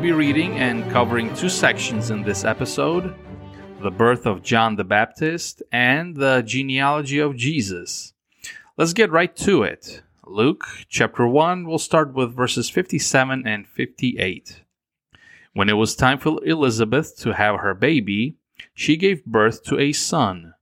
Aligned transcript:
be 0.00 0.12
reading 0.12 0.56
and 0.56 0.90
covering 0.90 1.34
two 1.34 1.50
sections 1.50 2.10
in 2.10 2.22
this 2.22 2.42
episode 2.42 3.14
the 3.82 3.90
birth 3.90 4.24
of 4.24 4.42
John 4.42 4.76
the 4.76 4.84
Baptist 4.84 5.62
and 5.70 6.16
the 6.16 6.42
genealogy 6.46 7.18
of 7.18 7.36
Jesus. 7.36 8.14
Let's 8.78 8.94
get 8.94 9.10
right 9.10 9.34
to 9.36 9.62
it. 9.62 10.00
Luke 10.24 10.64
chapter 10.88 11.26
1, 11.26 11.66
we'll 11.66 11.78
start 11.78 12.14
with 12.14 12.34
verses 12.34 12.70
57 12.70 13.46
and 13.46 13.68
58. 13.68 14.62
When 15.52 15.68
it 15.68 15.74
was 15.74 15.94
time 15.94 16.18
for 16.18 16.42
Elizabeth 16.46 17.18
to 17.18 17.34
have 17.34 17.60
her 17.60 17.74
baby, 17.74 18.36
she 18.72 18.96
gave 18.96 19.26
birth 19.26 19.62
to 19.64 19.78
a 19.78 19.92
son. 19.92 20.54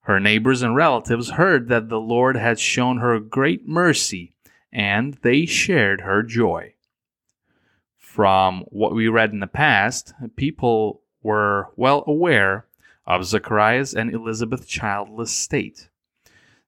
Her 0.00 0.20
neighbors 0.20 0.60
and 0.60 0.76
relatives 0.76 1.30
heard 1.30 1.68
that 1.68 1.88
the 1.88 2.00
Lord 2.00 2.36
had 2.36 2.60
shown 2.60 2.98
her 2.98 3.20
great 3.20 3.66
mercy, 3.66 4.34
and 4.70 5.14
they 5.22 5.46
shared 5.46 6.02
her 6.02 6.22
joy 6.22 6.74
from 8.16 8.64
what 8.68 8.94
we 8.94 9.08
read 9.08 9.30
in 9.32 9.40
the 9.40 9.46
past, 9.46 10.14
people 10.36 11.02
were 11.22 11.68
well 11.76 12.02
aware 12.06 12.64
of 13.04 13.26
Zechariah's 13.26 13.92
and 13.92 14.10
Elizabeth's 14.10 14.66
childless 14.66 15.30
state. 15.30 15.90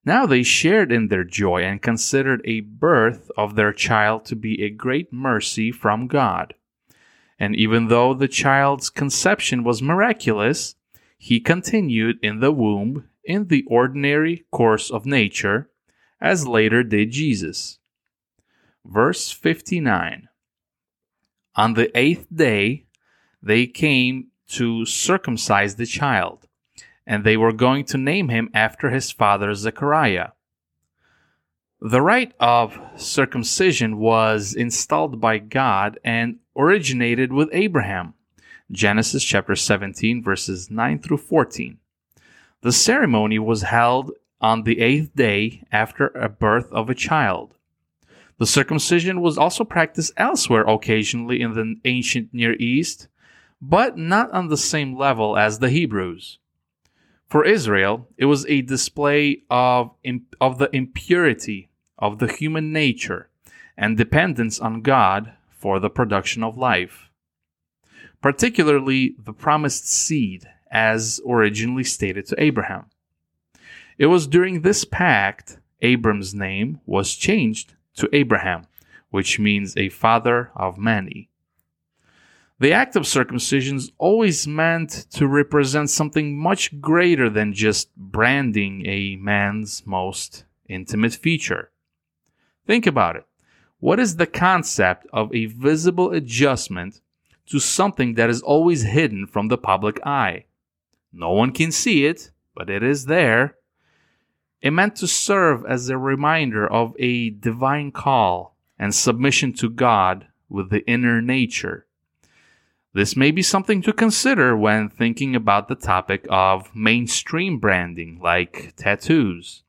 Now 0.04 0.26
they 0.26 0.42
shared 0.42 0.92
in 0.92 1.08
their 1.08 1.24
joy 1.24 1.62
and 1.62 1.80
considered 1.80 2.42
a 2.44 2.60
birth 2.60 3.30
of 3.34 3.54
their 3.54 3.72
child 3.72 4.26
to 4.26 4.36
be 4.36 4.62
a 4.62 4.68
great 4.68 5.10
mercy 5.10 5.72
from 5.72 6.06
God. 6.06 6.52
And 7.38 7.56
even 7.56 7.88
though 7.88 8.12
the 8.12 8.28
child's 8.28 8.90
conception 8.90 9.64
was 9.64 9.80
miraculous, 9.80 10.74
he 11.16 11.40
continued 11.40 12.18
in 12.22 12.40
the 12.40 12.52
womb 12.52 13.08
in 13.24 13.48
the 13.48 13.64
ordinary 13.68 14.44
course 14.50 14.90
of 14.90 15.06
nature, 15.06 15.70
as 16.20 16.46
later 16.46 16.82
did 16.82 17.10
Jesus. 17.10 17.78
Verse 18.84 19.30
59 19.30 20.27
on 21.58 21.74
the 21.74 21.90
eighth 21.98 22.28
day, 22.32 22.84
they 23.42 23.66
came 23.66 24.28
to 24.46 24.86
circumcise 24.86 25.74
the 25.74 25.86
child, 25.86 26.46
and 27.04 27.24
they 27.24 27.36
were 27.36 27.52
going 27.52 27.84
to 27.86 27.98
name 27.98 28.28
him 28.28 28.48
after 28.54 28.90
his 28.90 29.10
father 29.10 29.52
Zechariah. 29.54 30.28
The 31.80 32.00
rite 32.00 32.32
of 32.38 32.78
circumcision 32.96 33.98
was 33.98 34.54
installed 34.54 35.20
by 35.20 35.38
God 35.38 35.98
and 36.04 36.38
originated 36.56 37.32
with 37.32 37.48
Abraham. 37.52 38.14
Genesis 38.70 39.24
chapter 39.24 39.56
17, 39.56 40.22
verses 40.22 40.70
9 40.70 41.00
through 41.00 41.16
14. 41.16 41.78
The 42.60 42.72
ceremony 42.72 43.40
was 43.40 43.62
held 43.62 44.12
on 44.40 44.62
the 44.62 44.78
eighth 44.78 45.10
day 45.16 45.64
after 45.72 46.08
a 46.08 46.28
birth 46.28 46.70
of 46.70 46.88
a 46.88 46.94
child. 46.94 47.57
The 48.38 48.46
circumcision 48.46 49.20
was 49.20 49.36
also 49.36 49.64
practiced 49.64 50.12
elsewhere 50.16 50.62
occasionally 50.62 51.40
in 51.40 51.54
the 51.54 51.76
ancient 51.84 52.32
Near 52.32 52.54
East, 52.54 53.08
but 53.60 53.98
not 53.98 54.30
on 54.30 54.46
the 54.46 54.56
same 54.56 54.96
level 54.96 55.36
as 55.36 55.58
the 55.58 55.70
Hebrews. 55.70 56.38
For 57.28 57.44
Israel, 57.44 58.08
it 58.16 58.26
was 58.26 58.46
a 58.46 58.62
display 58.62 59.42
of, 59.50 59.90
of 60.40 60.58
the 60.58 60.74
impurity 60.74 61.68
of 61.98 62.20
the 62.20 62.32
human 62.32 62.72
nature 62.72 63.28
and 63.76 63.96
dependence 63.96 64.60
on 64.60 64.82
God 64.82 65.32
for 65.50 65.80
the 65.80 65.90
production 65.90 66.44
of 66.44 66.56
life, 66.56 67.10
particularly 68.22 69.16
the 69.18 69.32
promised 69.32 69.88
seed 69.88 70.48
as 70.70 71.20
originally 71.28 71.84
stated 71.84 72.26
to 72.26 72.42
Abraham. 72.42 72.86
It 73.98 74.06
was 74.06 74.28
during 74.28 74.62
this 74.62 74.84
pact 74.84 75.58
Abram's 75.82 76.34
name 76.34 76.80
was 76.86 77.14
changed 77.14 77.74
to 77.98 78.08
Abraham, 78.12 78.66
which 79.10 79.38
means 79.38 79.76
a 79.76 79.88
father 79.88 80.50
of 80.56 80.78
many. 80.78 81.28
The 82.60 82.72
act 82.72 82.96
of 82.96 83.06
circumcision 83.06 83.76
is 83.76 83.92
always 83.98 84.48
meant 84.48 85.06
to 85.10 85.28
represent 85.28 85.90
something 85.90 86.36
much 86.36 86.80
greater 86.80 87.30
than 87.30 87.52
just 87.52 87.94
branding 87.96 88.84
a 88.84 89.16
man's 89.16 89.86
most 89.86 90.44
intimate 90.68 91.14
feature. 91.14 91.70
Think 92.66 92.86
about 92.86 93.14
it. 93.14 93.24
What 93.78 94.00
is 94.00 94.16
the 94.16 94.26
concept 94.26 95.06
of 95.12 95.32
a 95.32 95.46
visible 95.46 96.10
adjustment 96.10 97.00
to 97.46 97.60
something 97.60 98.14
that 98.14 98.28
is 98.28 98.42
always 98.42 98.82
hidden 98.82 99.26
from 99.28 99.48
the 99.48 99.58
public 99.58 100.04
eye? 100.04 100.46
No 101.12 101.30
one 101.30 101.52
can 101.52 101.70
see 101.70 102.06
it, 102.06 102.32
but 102.56 102.68
it 102.68 102.82
is 102.82 103.06
there. 103.06 103.57
It 104.60 104.72
meant 104.72 104.96
to 104.96 105.06
serve 105.06 105.64
as 105.66 105.88
a 105.88 105.96
reminder 105.96 106.66
of 106.66 106.94
a 106.98 107.30
divine 107.30 107.92
call 107.92 108.56
and 108.78 108.94
submission 108.94 109.52
to 109.54 109.70
God 109.70 110.26
with 110.48 110.70
the 110.70 110.84
inner 110.88 111.22
nature. 111.22 111.86
This 112.92 113.14
may 113.14 113.30
be 113.30 113.42
something 113.42 113.82
to 113.82 113.92
consider 113.92 114.56
when 114.56 114.88
thinking 114.88 115.36
about 115.36 115.68
the 115.68 115.76
topic 115.76 116.26
of 116.28 116.74
mainstream 116.74 117.58
branding, 117.58 118.18
like 118.20 118.72
tattoos. 118.76 119.62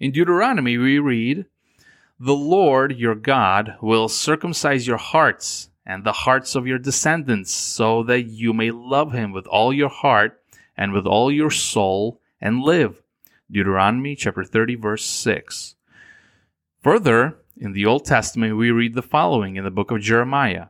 In 0.00 0.12
Deuteronomy, 0.12 0.78
we 0.78 0.98
read, 0.98 1.44
The 2.18 2.36
Lord 2.36 2.96
your 2.96 3.14
God 3.14 3.76
will 3.82 4.08
circumcise 4.08 4.86
your 4.86 4.96
hearts 4.96 5.68
and 5.84 6.04
the 6.04 6.12
hearts 6.12 6.54
of 6.54 6.66
your 6.66 6.78
descendants, 6.78 7.52
so 7.52 8.02
that 8.04 8.22
you 8.22 8.54
may 8.54 8.70
love 8.70 9.12
him 9.12 9.32
with 9.32 9.46
all 9.46 9.72
your 9.72 9.88
heart 9.90 10.40
and 10.76 10.92
with 10.92 11.06
all 11.06 11.30
your 11.30 11.50
soul 11.50 12.20
and 12.40 12.62
live. 12.62 13.02
Deuteronomy 13.50 14.14
chapter 14.14 14.44
30, 14.44 14.74
verse 14.74 15.04
6. 15.06 15.74
Further, 16.82 17.38
in 17.56 17.72
the 17.72 17.86
Old 17.86 18.04
Testament, 18.04 18.58
we 18.58 18.70
read 18.70 18.94
the 18.94 19.00
following 19.00 19.56
in 19.56 19.64
the 19.64 19.70
book 19.70 19.90
of 19.90 20.02
Jeremiah 20.02 20.66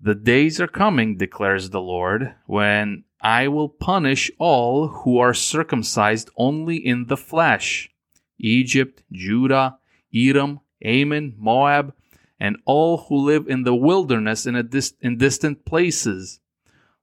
The 0.00 0.16
days 0.16 0.60
are 0.60 0.66
coming, 0.66 1.16
declares 1.16 1.70
the 1.70 1.80
Lord, 1.80 2.34
when 2.46 3.04
I 3.20 3.46
will 3.46 3.68
punish 3.68 4.32
all 4.38 4.88
who 4.88 5.18
are 5.18 5.32
circumcised 5.32 6.28
only 6.36 6.76
in 6.76 7.06
the 7.06 7.16
flesh 7.16 7.88
Egypt, 8.36 9.04
Judah, 9.12 9.78
Edom, 10.12 10.58
Ammon, 10.84 11.36
Moab, 11.38 11.94
and 12.40 12.56
all 12.64 12.96
who 12.98 13.16
live 13.16 13.46
in 13.46 13.62
the 13.62 13.76
wilderness 13.76 14.44
in, 14.44 14.66
dis- 14.68 14.94
in 15.00 15.18
distant 15.18 15.64
places. 15.64 16.40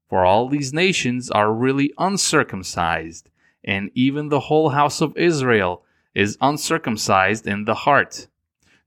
For 0.10 0.26
all 0.26 0.50
these 0.50 0.74
nations 0.74 1.32
are 1.32 1.54
really 1.54 1.94
uncircumcised 1.98 3.30
and 3.64 3.92
even 3.94 4.30
the 4.30 4.42
whole 4.42 4.70
house 4.70 5.02
of 5.02 5.18
Israel 5.18 5.84
is 6.16 6.38
uncircumcised 6.42 7.48
in 7.48 7.66
the 7.66 7.76
heart. 7.76 8.28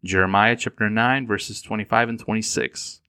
Jeremiah 0.04 0.56
chapter 0.56 0.90
9, 0.90 1.26
verses 1.26 1.62
25 1.62 2.08
and 2.08 2.18
26. 2.18 3.00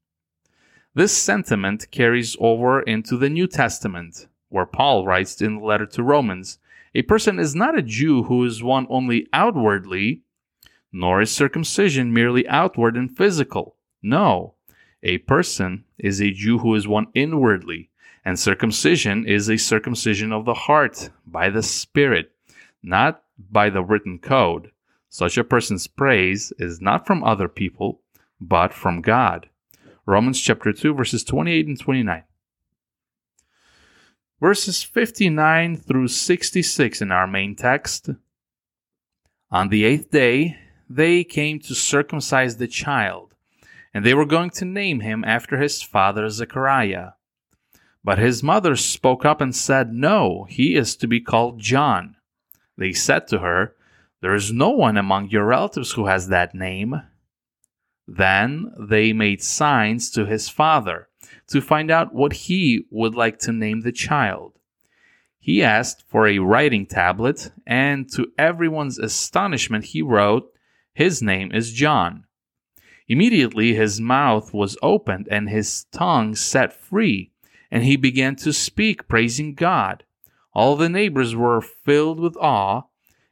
This 0.94 1.18
sentiment 1.18 1.90
carries 1.90 2.38
over 2.40 2.81
into 2.81 3.18
the 3.18 3.29
New 3.29 3.47
Testament, 3.47 4.28
where 4.50 4.68
Paul 4.68 5.06
writes 5.06 5.41
in 5.41 5.57
the 5.57 5.66
letter 5.66 5.88
to 5.88 6.03
Romans 6.03 6.59
A 6.94 7.02
person 7.02 7.40
is 7.40 7.56
not 7.56 7.78
a 7.78 7.81
Jew 7.81 8.23
who 8.23 8.44
is 8.46 8.62
one 8.62 8.85
only 8.90 9.28
outwardly, 9.34 10.22
nor 10.91 11.22
is 11.22 11.31
circumcision 11.31 12.13
merely 12.13 12.47
outward 12.47 12.96
and 12.96 13.16
physical. 13.16 13.75
No, 14.03 14.53
a 15.02 15.18
person 15.19 15.85
is 15.97 16.22
a 16.22 16.31
Jew 16.31 16.59
who 16.59 16.75
is 16.75 16.88
one 16.88 17.07
inwardly 17.16 17.90
and 18.25 18.39
circumcision 18.39 19.28
is 19.28 19.50
a 19.50 19.57
circumcision 19.57 20.31
of 20.31 20.45
the 20.45 20.53
heart 20.53 21.09
by 21.25 21.50
the 21.50 21.63
Spirit, 21.63 22.31
not 22.81 23.23
by 23.38 23.69
the 23.69 23.84
written 23.84 24.19
code. 24.19 24.72
Such 25.09 25.38
a 25.38 25.44
person's 25.44 25.88
praise 25.88 26.53
is 26.57 26.81
not 26.81 27.06
from 27.06 27.23
other 27.23 27.47
people, 27.47 28.01
but 28.40 28.73
from 28.73 29.02
God. 29.02 29.49
Romans 30.05 30.40
chapter 30.40 30.73
2, 30.73 30.93
verses 30.93 31.23
28 31.23 31.67
and 31.67 31.79
29. 31.79 32.23
Verses 34.40 34.84
59 34.84 35.78
through 35.78 36.08
66 36.08 37.02
in 37.02 37.11
our 37.11 37.28
main 37.28 37.55
text. 37.55 38.09
On 39.52 39.70
the 39.70 39.85
eighth 39.85 40.11
day, 40.11 40.58
they 40.90 41.23
came 41.23 41.59
to 41.59 41.75
circumcise 41.75 42.58
the 42.58 42.67
child, 42.67 43.34
and 43.93 44.05
they 44.05 44.14
were 44.14 44.25
going 44.25 44.49
to 44.52 44.66
name 44.66 44.99
him 44.99 45.23
after 45.23 45.58
his 45.58 45.81
father 45.81 46.29
Zechariah. 46.29 47.11
But 48.03 48.20
his 48.20 48.44
mother 48.44 48.76
spoke 48.76 49.23
up 49.23 49.40
and 49.40 49.55
said, 49.55 49.94
No, 49.94 50.46
he 50.50 50.76
is 50.76 50.96
to 50.97 51.08
be 51.08 51.22
called 51.22 51.59
John. 51.59 52.17
They 52.78 52.91
said 52.91 53.28
to 53.29 53.40
her, 53.40 53.76
There 54.22 54.35
is 54.35 54.52
no 54.52 54.72
one 54.72 54.97
among 54.97 55.29
your 55.29 55.46
relatives 55.46 55.94
who 55.94 56.08
has 56.08 56.28
that 56.28 56.53
name. 56.53 57.02
Then 58.05 58.73
they 58.78 59.14
made 59.14 59.41
signs 59.41 60.11
to 60.11 60.26
his 60.26 60.50
father 60.50 61.08
to 61.47 61.61
find 61.61 61.90
out 61.90 62.14
what 62.14 62.34
he 62.34 62.85
would 62.90 63.16
like 63.16 63.40
to 63.40 63.53
name 63.53 63.82
the 63.82 63.94
child. 63.94 64.59
He 65.40 65.64
asked 65.64 66.03
for 66.08 66.28
a 66.28 66.40
writing 66.40 66.85
tablet, 66.85 67.52
and 67.66 68.11
to 68.14 68.32
everyone's 68.38 68.99
astonishment, 68.99 69.85
he 69.85 70.02
wrote, 70.02 70.52
His 70.94 71.22
name 71.22 71.52
is 71.53 71.72
John. 71.72 72.26
Immediately 73.08 73.73
his 73.73 73.99
mouth 73.99 74.53
was 74.53 74.78
opened 74.82 75.28
and 75.29 75.49
his 75.49 75.85
tongue 75.91 76.35
set 76.35 76.73
free 76.73 77.33
and 77.73 77.84
he 77.84 77.96
began 77.96 78.35
to 78.35 78.53
speak, 78.53 79.08
praising 79.08 79.55
God. 79.55 80.03
All 80.53 80.75
the 80.75 80.87
neighbors 80.87 81.35
were 81.35 81.59
filled 81.59 82.20
with 82.20 82.37
awe, 82.37 82.84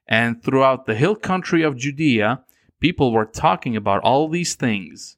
and 0.08 0.42
throughout 0.42 0.88
the 0.88 0.96
hill 0.96 1.16
country 1.16 1.62
of 1.62 1.78
Judea, 1.78 2.44
people 2.80 3.14
were 3.14 3.26
talking 3.26 3.76
about 3.76 4.02
all 4.02 4.28
these 4.28 4.56
things. 4.56 5.16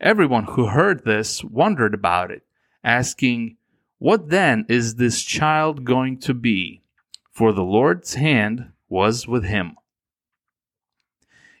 Everyone 0.00 0.46
who 0.46 0.66
heard 0.66 1.04
this 1.04 1.44
wondered 1.44 1.94
about 1.94 2.32
it, 2.32 2.42
asking, 2.82 3.56
What 3.98 4.30
then 4.30 4.66
is 4.68 4.96
this 4.96 5.22
child 5.22 5.84
going 5.84 6.18
to 6.18 6.34
be? 6.34 6.82
For 7.30 7.52
the 7.52 7.62
Lord's 7.62 8.14
hand 8.14 8.72
was 8.88 9.28
with 9.28 9.44
him. 9.44 9.76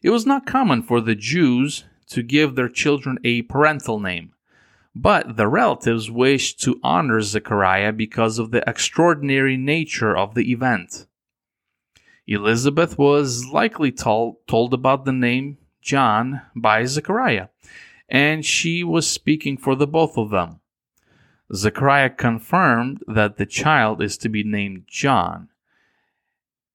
It 0.02 0.10
was 0.10 0.26
not 0.26 0.44
common 0.44 0.82
for 0.82 1.00
the 1.00 1.14
Jews 1.14 1.84
to 2.08 2.24
give 2.24 2.56
their 2.56 2.68
children 2.68 3.18
a 3.22 3.42
parental 3.42 4.00
name, 4.00 4.32
but 4.94 5.36
the 5.36 5.48
relatives 5.48 6.10
wished 6.10 6.60
to 6.62 6.80
honor 6.82 7.20
Zechariah 7.20 7.92
because 7.92 8.38
of 8.38 8.50
the 8.50 8.68
extraordinary 8.68 9.56
nature 9.56 10.16
of 10.16 10.34
the 10.34 10.50
event. 10.50 11.06
Elizabeth 12.26 12.98
was 12.98 13.46
likely 13.46 13.92
told, 13.92 14.36
told 14.46 14.74
about 14.74 15.04
the 15.04 15.12
name 15.12 15.58
John 15.80 16.42
by 16.54 16.84
Zechariah, 16.84 17.48
and 18.08 18.44
she 18.44 18.84
was 18.84 19.08
speaking 19.08 19.56
for 19.56 19.74
the 19.74 19.86
both 19.86 20.16
of 20.16 20.30
them. 20.30 20.60
Zechariah 21.52 22.10
confirmed 22.10 23.02
that 23.08 23.36
the 23.36 23.46
child 23.46 24.00
is 24.02 24.16
to 24.18 24.28
be 24.28 24.44
named 24.44 24.84
John. 24.86 25.48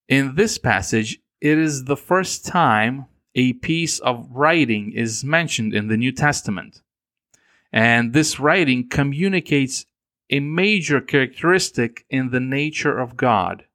In 0.07 0.35
this 0.35 0.57
passage, 0.57 1.19
it 1.39 1.57
is 1.57 1.85
the 1.85 1.97
first 1.97 2.45
time 2.45 3.05
a 3.33 3.53
piece 3.53 3.99
of 3.99 4.29
writing 4.31 4.91
is 4.91 5.23
mentioned 5.23 5.73
in 5.73 5.87
the 5.87 5.97
New 5.97 6.11
Testament. 6.11 6.81
And 7.75 8.13
this 8.13 8.39
writing 8.39 8.87
communicates 8.87 9.85
a 10.29 10.39
major 10.39 11.01
characteristic 11.01 12.05
in 12.09 12.31
the 12.31 12.39
nature 12.39 12.97
of 12.97 13.17
God. 13.17 13.65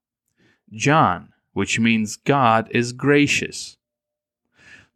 John, 0.72 1.34
which 1.52 1.78
means 1.78 2.16
God 2.16 2.68
is 2.70 2.94
gracious. 2.94 3.76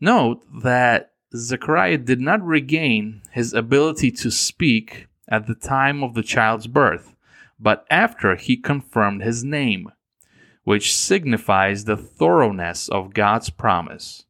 Note 0.01 0.43
that 0.62 1.12
Zechariah 1.37 1.99
did 1.99 2.21
not 2.21 2.43
regain 2.43 3.21
his 3.31 3.53
ability 3.53 4.11
to 4.12 4.31
speak 4.31 5.06
at 5.29 5.47
the 5.47 5.55
time 5.55 6.03
of 6.03 6.15
the 6.15 6.23
child's 6.23 6.67
birth, 6.67 7.15
but 7.61 7.85
after 7.91 8.37
he 8.37 8.56
confirmed 8.56 9.23
his 9.23 9.45
name, 9.45 9.91
which 10.62 10.97
signifies 10.97 11.85
the 11.85 11.97
thoroughness 11.99 12.89
of 12.89 13.12
God's 13.12 13.51
promise. 13.51 14.25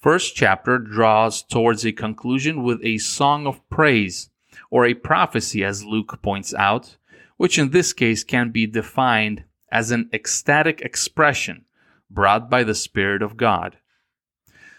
First 0.00 0.36
chapter 0.36 0.78
draws 0.78 1.42
towards 1.42 1.84
a 1.84 1.90
conclusion 1.90 2.62
with 2.62 2.78
a 2.84 2.98
song 2.98 3.48
of 3.48 3.68
praise, 3.68 4.30
or 4.70 4.86
a 4.86 4.94
prophecy, 4.94 5.64
as 5.64 5.84
Luke 5.84 6.22
points 6.22 6.54
out, 6.54 6.96
which 7.36 7.58
in 7.58 7.70
this 7.70 7.92
case 7.92 8.22
can 8.22 8.50
be 8.50 8.64
defined 8.64 9.42
as 9.72 9.90
an 9.90 10.08
ecstatic 10.12 10.80
expression 10.82 11.64
brought 12.08 12.48
by 12.48 12.62
the 12.62 12.76
Spirit 12.76 13.22
of 13.22 13.36
God. 13.36 13.78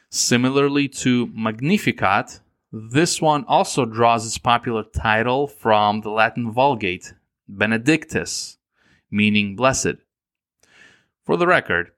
Similarly 0.10 0.88
to 0.88 1.28
Magnificat, 1.28 2.40
this 2.72 3.22
one 3.22 3.44
also 3.46 3.84
draws 3.84 4.26
its 4.26 4.38
popular 4.38 4.84
title 4.84 5.48
from 5.48 6.00
the 6.00 6.12
Latin 6.12 6.50
Vulgate, 6.50 7.14
Benedictus, 7.46 8.58
meaning 9.12 9.58
blessed. 9.58 9.98
For 11.26 11.36
the 11.36 11.46
record, 11.46 11.92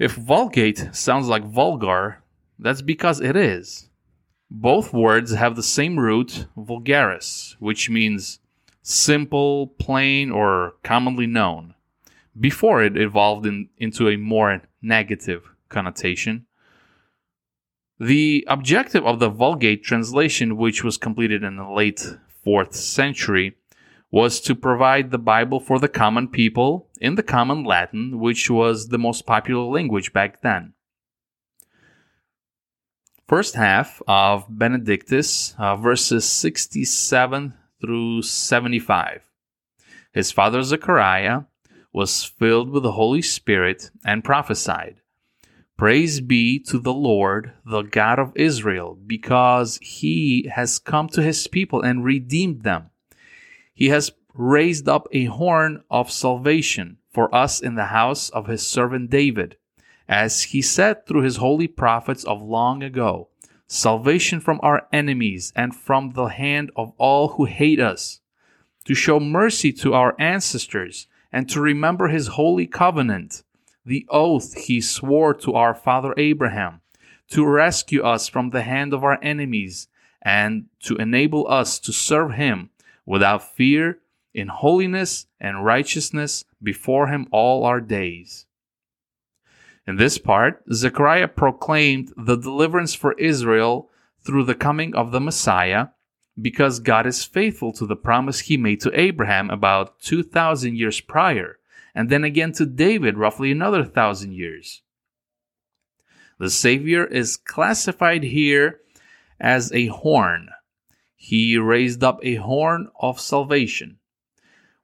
if 0.00 0.14
Vulgate 0.16 0.88
sounds 0.92 1.28
like 1.28 1.44
vulgar, 1.44 2.24
that's 2.60 2.82
because 2.82 3.20
it 3.20 3.36
is. 3.36 3.88
Both 4.50 4.92
words 4.92 5.32
have 5.32 5.56
the 5.56 5.62
same 5.62 5.98
root, 5.98 6.46
vulgaris, 6.56 7.56
which 7.58 7.88
means 7.88 8.40
simple, 8.82 9.68
plain, 9.78 10.30
or 10.30 10.74
commonly 10.82 11.26
known 11.26 11.74
before 12.38 12.82
it 12.82 12.96
evolved 12.96 13.46
in, 13.46 13.68
into 13.78 14.08
a 14.08 14.16
more 14.16 14.62
negative 14.82 15.42
connotation. 15.68 16.46
The 17.98 18.44
objective 18.48 19.04
of 19.04 19.18
the 19.18 19.28
Vulgate 19.28 19.84
translation, 19.84 20.56
which 20.56 20.82
was 20.82 20.96
completed 20.96 21.44
in 21.44 21.56
the 21.56 21.68
late 21.68 22.02
4th 22.46 22.74
century, 22.74 23.56
was 24.10 24.40
to 24.40 24.54
provide 24.54 25.10
the 25.10 25.18
Bible 25.18 25.60
for 25.60 25.78
the 25.78 25.88
common 25.88 26.28
people 26.28 26.88
in 27.00 27.14
the 27.14 27.22
common 27.22 27.62
Latin, 27.62 28.18
which 28.18 28.50
was 28.50 28.88
the 28.88 28.98
most 28.98 29.26
popular 29.26 29.64
language 29.64 30.12
back 30.12 30.40
then. 30.40 30.72
First 33.30 33.54
half 33.54 34.02
of 34.08 34.46
Benedictus, 34.48 35.54
uh, 35.56 35.76
verses 35.76 36.24
67 36.24 37.54
through 37.80 38.22
75. 38.22 39.22
His 40.12 40.32
father 40.32 40.64
Zechariah 40.64 41.42
was 41.92 42.24
filled 42.24 42.70
with 42.70 42.82
the 42.82 42.90
Holy 42.90 43.22
Spirit 43.22 43.92
and 44.04 44.24
prophesied. 44.24 44.96
Praise 45.76 46.20
be 46.20 46.58
to 46.58 46.80
the 46.80 46.92
Lord, 46.92 47.52
the 47.64 47.82
God 47.82 48.18
of 48.18 48.32
Israel, 48.34 48.98
because 49.06 49.78
he 49.80 50.50
has 50.52 50.80
come 50.80 51.06
to 51.10 51.22
his 51.22 51.46
people 51.46 51.82
and 51.82 52.04
redeemed 52.04 52.64
them. 52.64 52.90
He 53.72 53.90
has 53.90 54.10
raised 54.34 54.88
up 54.88 55.06
a 55.12 55.26
horn 55.26 55.84
of 55.88 56.10
salvation 56.10 56.98
for 57.08 57.32
us 57.32 57.60
in 57.60 57.76
the 57.76 57.84
house 57.94 58.28
of 58.30 58.48
his 58.48 58.66
servant 58.66 59.08
David, 59.08 59.56
as 60.10 60.42
he 60.42 60.60
said 60.60 61.06
through 61.06 61.22
his 61.22 61.36
holy 61.36 61.68
prophets 61.68 62.24
of 62.24 62.42
long 62.42 62.82
ago 62.82 63.28
salvation 63.68 64.40
from 64.40 64.58
our 64.64 64.88
enemies 64.92 65.52
and 65.54 65.74
from 65.74 66.10
the 66.10 66.26
hand 66.26 66.68
of 66.74 66.92
all 66.98 67.28
who 67.28 67.44
hate 67.44 67.78
us, 67.78 68.20
to 68.84 68.92
show 68.92 69.20
mercy 69.20 69.72
to 69.72 69.94
our 69.94 70.16
ancestors 70.18 71.06
and 71.30 71.48
to 71.48 71.60
remember 71.60 72.08
his 72.08 72.26
holy 72.26 72.66
covenant, 72.66 73.44
the 73.86 74.04
oath 74.08 74.54
he 74.54 74.80
swore 74.80 75.32
to 75.32 75.54
our 75.54 75.72
father 75.72 76.12
Abraham, 76.16 76.80
to 77.28 77.46
rescue 77.46 78.02
us 78.02 78.26
from 78.26 78.50
the 78.50 78.62
hand 78.62 78.92
of 78.92 79.04
our 79.04 79.22
enemies, 79.22 79.86
and 80.20 80.64
to 80.80 80.96
enable 80.96 81.46
us 81.46 81.78
to 81.78 81.92
serve 81.92 82.32
him 82.32 82.70
without 83.06 83.54
fear, 83.54 84.00
in 84.34 84.48
holiness 84.48 85.26
and 85.38 85.64
righteousness 85.64 86.44
before 86.60 87.06
him 87.06 87.28
all 87.30 87.64
our 87.64 87.80
days. 87.80 88.46
In 89.86 89.96
this 89.96 90.18
part, 90.18 90.62
Zechariah 90.72 91.28
proclaimed 91.28 92.12
the 92.16 92.36
deliverance 92.36 92.94
for 92.94 93.14
Israel 93.14 93.90
through 94.24 94.44
the 94.44 94.54
coming 94.54 94.94
of 94.94 95.10
the 95.10 95.20
Messiah 95.20 95.88
because 96.40 96.80
God 96.80 97.06
is 97.06 97.24
faithful 97.24 97.72
to 97.74 97.86
the 97.86 97.96
promise 97.96 98.40
he 98.40 98.56
made 98.56 98.80
to 98.80 98.98
Abraham 98.98 99.50
about 99.50 100.00
2,000 100.00 100.76
years 100.76 101.00
prior, 101.00 101.58
and 101.94 102.08
then 102.08 102.24
again 102.24 102.52
to 102.52 102.66
David 102.66 103.16
roughly 103.16 103.50
another 103.50 103.84
thousand 103.84 104.32
years. 104.32 104.82
The 106.38 106.50
Savior 106.50 107.04
is 107.04 107.36
classified 107.36 108.22
here 108.22 108.80
as 109.38 109.72
a 109.72 109.86
horn. 109.88 110.48
He 111.16 111.58
raised 111.58 112.02
up 112.02 112.18
a 112.22 112.36
horn 112.36 112.88
of 112.98 113.20
salvation. 113.20 113.98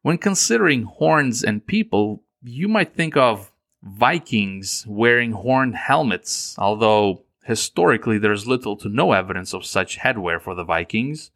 When 0.03 0.19
considering 0.19 0.83
horns 0.83 1.43
and 1.43 1.67
people, 1.67 2.23
you 2.43 2.69
might 2.69 2.95
think 2.95 3.17
of 3.17 3.53
Vikings 3.83 4.85
wearing 4.89 5.33
horn 5.33 5.73
helmets, 5.73 6.55
although 6.59 7.25
historically 7.45 8.19
there's 8.19 8.47
little 8.47 8.77
to 8.77 8.89
no 8.89 9.13
evidence 9.13 9.55
of 9.55 9.65
such 9.65 9.99
headwear 9.99 10.41
for 10.41 10.55
the 10.55 10.65
Vikings. 10.65 11.31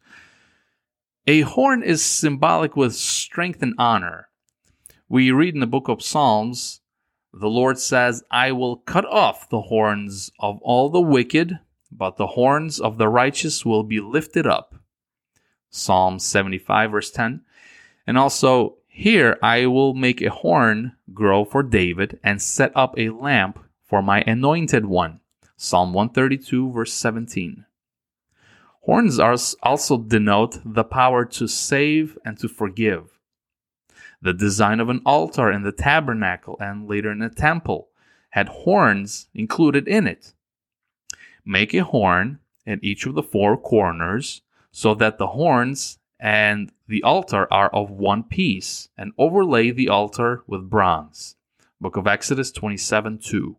A 1.27 1.41
horn 1.41 1.83
is 1.83 2.03
symbolic 2.03 2.75
with 2.75 2.95
strength 2.95 3.61
and 3.61 3.73
honor. 3.77 4.27
We 5.07 5.31
read 5.31 5.53
in 5.53 5.59
the 5.59 5.67
book 5.67 5.87
of 5.87 6.01
Psalms, 6.01 6.81
the 7.33 7.49
Lord 7.49 7.79
says, 7.79 8.23
I 8.29 8.51
will 8.51 8.77
cut 8.77 9.05
off 9.05 9.49
the 9.49 9.61
horns 9.61 10.31
of 10.39 10.59
all 10.61 10.89
the 10.89 11.01
wicked, 11.01 11.59
but 11.91 12.17
the 12.17 12.27
horns 12.27 12.79
of 12.79 12.97
the 12.97 13.07
righteous 13.07 13.65
will 13.65 13.83
be 13.83 14.01
lifted 14.01 14.45
up. 14.45 14.75
Psalm 15.69 16.19
75, 16.19 16.91
verse 16.91 17.11
10. 17.11 17.41
And 18.05 18.17
also, 18.17 18.77
here 18.93 19.39
I 19.41 19.67
will 19.67 19.93
make 19.93 20.21
a 20.21 20.29
horn 20.29 20.97
grow 21.13 21.45
for 21.45 21.63
David 21.63 22.19
and 22.23 22.41
set 22.41 22.71
up 22.75 22.93
a 22.97 23.09
lamp 23.09 23.57
for 23.81 24.01
my 24.01 24.21
anointed 24.27 24.85
one. 24.85 25.21
Psalm 25.55 25.93
132, 25.93 26.71
verse 26.71 26.91
17. 26.93 27.65
Horns 28.81 29.17
also 29.17 29.97
denote 29.97 30.59
the 30.65 30.83
power 30.83 31.23
to 31.23 31.47
save 31.47 32.17
and 32.25 32.37
to 32.39 32.49
forgive. 32.49 33.17
The 34.21 34.33
design 34.33 34.79
of 34.79 34.89
an 34.89 35.01
altar 35.05 35.49
in 35.51 35.63
the 35.63 35.71
tabernacle 35.71 36.57
and 36.59 36.87
later 36.87 37.11
in 37.11 37.19
the 37.19 37.29
temple 37.29 37.87
had 38.31 38.49
horns 38.49 39.29
included 39.33 39.87
in 39.87 40.05
it. 40.05 40.33
Make 41.45 41.73
a 41.73 41.85
horn 41.85 42.39
at 42.67 42.83
each 42.83 43.05
of 43.05 43.15
the 43.15 43.23
four 43.23 43.55
corners 43.55 44.41
so 44.71 44.93
that 44.95 45.17
the 45.17 45.27
horns 45.27 45.97
and 46.21 46.71
the 46.87 47.01
altar 47.01 47.51
are 47.51 47.69
of 47.69 47.89
one 47.89 48.21
piece 48.21 48.89
and 48.95 49.11
overlay 49.17 49.71
the 49.71 49.89
altar 49.89 50.43
with 50.45 50.69
bronze. 50.69 51.35
Book 51.81 51.97
of 51.97 52.05
Exodus 52.05 52.51
27 52.51 53.17
2. 53.17 53.57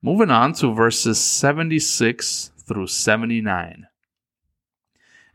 Moving 0.00 0.30
on 0.30 0.54
to 0.54 0.74
verses 0.74 1.20
76 1.20 2.52
through 2.66 2.86
79. 2.86 3.86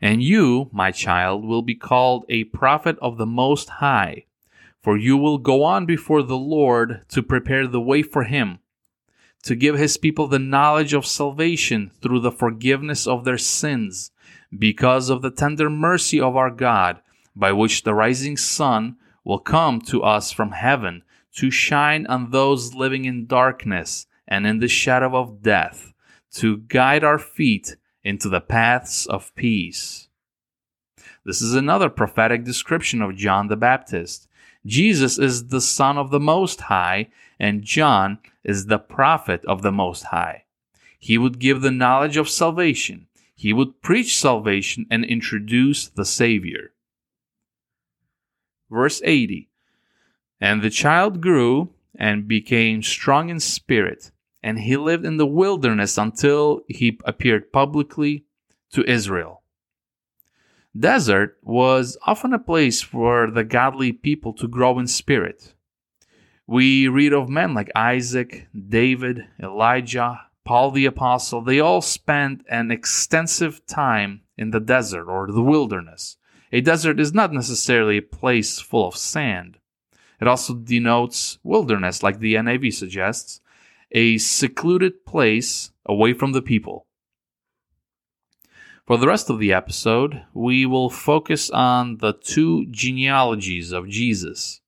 And 0.00 0.22
you, 0.22 0.68
my 0.72 0.90
child, 0.90 1.44
will 1.44 1.62
be 1.62 1.74
called 1.76 2.24
a 2.28 2.44
prophet 2.44 2.98
of 3.00 3.16
the 3.16 3.26
Most 3.26 3.68
High, 3.68 4.26
for 4.82 4.96
you 4.96 5.16
will 5.16 5.38
go 5.38 5.62
on 5.62 5.86
before 5.86 6.22
the 6.22 6.36
Lord 6.36 7.02
to 7.10 7.22
prepare 7.22 7.66
the 7.66 7.80
way 7.80 8.02
for 8.02 8.24
him, 8.24 8.58
to 9.44 9.54
give 9.54 9.76
his 9.76 9.96
people 9.96 10.26
the 10.26 10.38
knowledge 10.38 10.94
of 10.94 11.06
salvation 11.06 11.90
through 12.02 12.20
the 12.20 12.32
forgiveness 12.32 13.06
of 13.06 13.24
their 13.24 13.38
sins, 13.38 14.10
because 14.56 15.10
of 15.10 15.22
the 15.22 15.30
tender 15.30 15.68
mercy 15.68 16.20
of 16.20 16.36
our 16.36 16.50
God, 16.50 17.00
by 17.34 17.52
which 17.52 17.82
the 17.82 17.94
rising 17.94 18.36
sun 18.36 18.96
will 19.24 19.38
come 19.38 19.80
to 19.80 20.02
us 20.02 20.32
from 20.32 20.52
heaven 20.52 21.02
to 21.36 21.50
shine 21.50 22.06
on 22.06 22.30
those 22.30 22.74
living 22.74 23.04
in 23.04 23.26
darkness 23.26 24.06
and 24.26 24.46
in 24.46 24.58
the 24.58 24.68
shadow 24.68 25.16
of 25.16 25.42
death, 25.42 25.92
to 26.32 26.58
guide 26.58 27.04
our 27.04 27.18
feet 27.18 27.76
into 28.02 28.28
the 28.28 28.40
paths 28.40 29.06
of 29.06 29.34
peace. 29.34 30.08
This 31.24 31.42
is 31.42 31.54
another 31.54 31.90
prophetic 31.90 32.44
description 32.44 33.02
of 33.02 33.16
John 33.16 33.48
the 33.48 33.56
Baptist. 33.56 34.28
Jesus 34.64 35.18
is 35.18 35.48
the 35.48 35.60
Son 35.60 35.98
of 35.98 36.10
the 36.10 36.20
Most 36.20 36.62
High, 36.62 37.08
and 37.38 37.62
John 37.62 38.18
is 38.44 38.66
the 38.66 38.78
prophet 38.78 39.44
of 39.44 39.60
the 39.62 39.72
Most 39.72 40.04
High. 40.04 40.44
He 40.98 41.18
would 41.18 41.38
give 41.38 41.60
the 41.60 41.70
knowledge 41.70 42.16
of 42.16 42.28
salvation, 42.30 43.07
he 43.38 43.52
would 43.52 43.80
preach 43.82 44.18
salvation 44.18 44.84
and 44.90 45.04
introduce 45.04 45.86
the 45.88 46.04
Savior. 46.04 46.72
Verse 48.68 49.00
80 49.04 49.48
And 50.40 50.60
the 50.60 50.70
child 50.70 51.20
grew 51.20 51.70
and 51.94 52.26
became 52.26 52.82
strong 52.82 53.28
in 53.28 53.38
spirit 53.38 54.10
and 54.42 54.58
he 54.58 54.76
lived 54.76 55.04
in 55.04 55.18
the 55.18 55.26
wilderness 55.26 55.96
until 55.96 56.62
he 56.68 56.98
appeared 57.04 57.52
publicly 57.52 58.24
to 58.72 58.84
Israel. 58.90 59.42
Desert 60.78 61.38
was 61.42 61.96
often 62.06 62.32
a 62.32 62.38
place 62.38 62.82
for 62.82 63.30
the 63.30 63.44
godly 63.44 63.92
people 63.92 64.32
to 64.32 64.48
grow 64.48 64.78
in 64.80 64.86
spirit. 64.88 65.54
We 66.46 66.88
read 66.88 67.12
of 67.12 67.28
men 67.28 67.54
like 67.54 67.70
Isaac, 67.74 68.48
David, 68.68 69.26
Elijah, 69.40 70.27
Paul 70.48 70.70
the 70.70 70.86
Apostle. 70.86 71.42
They 71.42 71.60
all 71.60 71.82
spent 71.82 72.42
an 72.48 72.70
extensive 72.70 73.66
time 73.66 74.22
in 74.38 74.50
the 74.50 74.60
desert 74.60 75.04
or 75.06 75.30
the 75.30 75.42
wilderness. 75.42 76.16
A 76.50 76.62
desert 76.62 76.98
is 76.98 77.12
not 77.12 77.34
necessarily 77.34 77.98
a 77.98 78.02
place 78.02 78.58
full 78.58 78.88
of 78.88 78.96
sand. 78.96 79.58
It 80.22 80.26
also 80.26 80.54
denotes 80.54 81.38
wilderness, 81.42 82.02
like 82.02 82.20
the 82.20 82.36
NIV 82.36 82.72
suggests, 82.72 83.42
a 83.92 84.16
secluded 84.16 85.04
place 85.04 85.72
away 85.84 86.14
from 86.14 86.32
the 86.32 86.40
people. 86.40 86.86
For 88.86 88.96
the 88.96 89.06
rest 89.06 89.28
of 89.28 89.40
the 89.40 89.52
episode, 89.52 90.24
we 90.32 90.64
will 90.64 90.88
focus 90.88 91.50
on 91.50 91.98
the 91.98 92.14
two 92.14 92.64
genealogies 92.70 93.70
of 93.70 93.86
Jesus. 93.86 94.62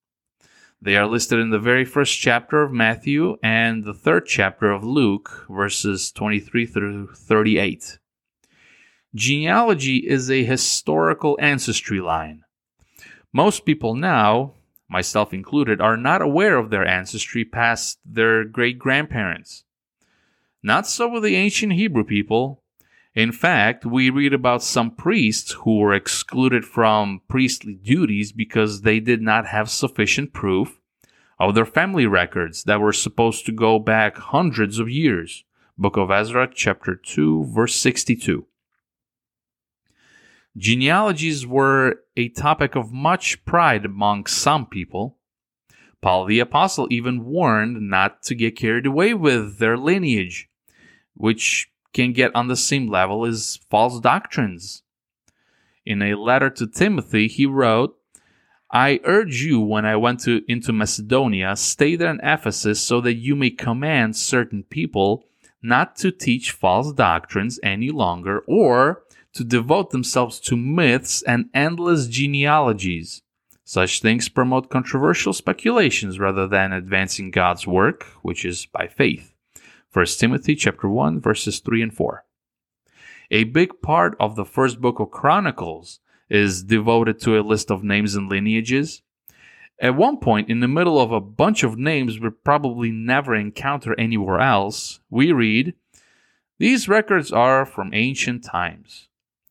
They 0.83 0.97
are 0.97 1.07
listed 1.07 1.39
in 1.39 1.51
the 1.51 1.59
very 1.59 1.85
first 1.85 2.19
chapter 2.19 2.63
of 2.63 2.73
Matthew 2.73 3.37
and 3.43 3.85
the 3.85 3.95
third 3.95 4.27
chapter 4.27 4.71
of 4.71 4.83
Luke, 4.83 5.47
verses 5.49 6.11
23 6.13 6.67
through 6.67 7.09
38. 7.15 7.99
Genealogy 9.15 9.97
is 9.99 10.31
a 10.31 10.45
historical 10.45 11.39
ancestry 11.41 12.01
line. 12.01 12.45
Most 13.33 13.67
people 13.67 13.95
now 13.95 14.55
myself 14.91 15.33
included, 15.33 15.81
are 15.81 15.97
not 15.97 16.21
aware 16.21 16.59
of 16.59 16.69
their 16.69 16.87
ancestry 16.87 17.45
past 17.45 17.99
their 18.05 18.45
great 18.45 18.79
grandparents. 18.79 19.65
Not 20.63 20.87
so 20.87 21.09
with 21.09 21.23
the 21.23 21.37
ancient 21.37 21.73
Hebrew 21.73 22.05
people. 22.05 22.60
In 23.15 23.33
fact, 23.33 23.85
we 23.85 24.09
read 24.09 24.33
about 24.33 24.63
some 24.63 24.93
priests 24.93 25.53
who 25.53 25.79
were 25.79 25.93
excluded 25.93 26.65
from 26.65 27.23
priestly 27.29 27.75
duties 27.75 28.31
because 28.31 28.83
they 28.83 29.01
did 29.01 29.21
not 29.21 29.47
have 29.47 29.69
sufficient 29.69 30.33
proof 30.33 30.81
of 31.39 31.55
their 31.55 31.67
family 31.67 32.07
records 32.07 32.65
that 32.65 32.81
were 32.81 32.93
supposed 32.93 33.47
to 33.47 33.53
go 33.53 33.81
back 33.81 34.17
hundreds 34.17 34.79
of 34.79 34.89
years. 34.89 35.45
Book 35.77 35.97
of 35.97 36.11
Ezra, 36.11 36.49
chapter 36.55 36.95
2, 36.95 37.47
verse 37.47 37.75
62. 37.75 38.47
Genealogies 40.57 41.47
were 41.47 42.03
a 42.17 42.29
topic 42.29 42.77
of 42.77 42.93
much 42.93 43.45
pride 43.45 43.85
among 43.85 44.27
some 44.27 44.67
people. 44.67 45.17
Paul 46.01 46.27
the 46.27 46.39
Apostle 46.39 46.87
even 46.91 47.25
warned 47.25 47.89
not 47.89 48.23
to 48.25 48.35
get 48.35 48.57
carried 48.57 48.87
away 48.87 49.15
with 49.15 49.59
their 49.59 49.77
lineage, 49.77 50.49
which 51.15 51.71
can 51.93 52.13
get 52.13 52.35
on 52.35 52.49
the 52.49 52.57
same 52.57 52.89
level 52.89 53.25
as 53.27 53.59
false 53.69 54.01
doctrines. 54.01 54.83
In 55.85 56.03
a 56.03 56.15
letter 56.15 56.51
to 56.51 56.67
Timothy, 56.67 57.27
he 57.29 57.47
wrote, 57.47 57.97
I 58.71 59.01
urge 59.05 59.43
you 59.43 59.61
when 59.61 59.85
I 59.85 59.97
went 59.97 60.21
to, 60.21 60.43
into 60.47 60.73
Macedonia, 60.73 61.57
stay 61.57 61.97
there 61.97 62.11
in 62.11 62.21
Ephesus 62.23 62.81
so 62.81 63.01
that 63.01 63.15
you 63.15 63.35
may 63.35 63.51
command 63.51 64.17
certain 64.17 64.63
people 64.63 65.25
not 65.63 65.97
to 65.97 66.13
teach 66.13 66.53
false 66.53 66.93
doctrines 66.93 67.59
any 67.63 67.91
longer 67.91 68.41
or 68.47 69.03
to 69.33 69.45
devote 69.45 69.91
themselves 69.91 70.39
to 70.41 70.57
myths 70.57 71.23
and 71.23 71.51
endless 71.55 72.07
genealogies. 72.07 73.23
Such 73.65 74.01
things 74.01 74.29
promote 74.29 74.71
controversial 74.71 75.33
speculations 75.33 76.19
rather 76.19 76.47
than 76.49 76.73
advancing 76.73 77.31
God's 77.31 77.67
work, 77.67 78.05
which 78.23 78.45
is 78.45 78.67
by 78.67 78.89
faith. 78.89 79.30
1 79.93 80.07
Timothy 80.07 80.55
chapter 80.55 80.89
1 80.89 81.21
verses 81.21 81.59
3 81.59 81.83
and 81.83 81.93
4. 81.93 82.25
A 83.33 83.45
big 83.45 83.83
part 83.83 84.17
of 84.21 84.37
the 84.37 84.45
first 84.45 84.81
book 84.81 85.01
of 85.01 85.11
Chronicles 85.11 85.99
is 86.29 86.63
devoted 86.63 87.21
to 87.21 87.37
a 87.37 87.43
list 87.43 87.73
of 87.73 87.83
names 87.83 88.15
and 88.15 88.29
lineages. 88.29 89.03
At 89.81 89.97
one 89.97 90.19
point, 90.19 90.49
in 90.49 90.61
the 90.61 90.69
middle 90.69 91.01
of 91.01 91.11
a 91.11 91.21
bunch 91.21 91.65
of 91.65 91.77
names 91.77 92.21
we 92.21 92.31
probably 92.31 92.93
never 92.93 93.35
encounter 93.35 93.99
anywhere 93.99 94.39
else, 94.39 95.01
we 95.11 95.33
read, 95.33 95.75
These 96.61 96.89
records 96.89 97.33
are 97.33 97.67
from 97.67 97.93
ancient 97.93 98.45
times. 98.45 99.09